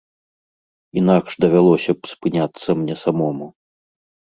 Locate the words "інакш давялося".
1.01-1.91